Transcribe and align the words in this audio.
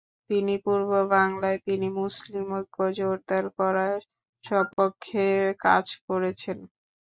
তিনি 0.29 0.53
পূর্ব 0.65 0.89
বাংলায় 1.11 1.59
তিনি 1.67 1.87
মুসলিম 1.99 2.45
ঐক্য 2.57 2.77
জোরদার 2.97 3.45
করার 3.57 3.97
সপক্ষে 4.43 5.25
কাজ 5.65 5.85
করেছেন। 6.07 6.57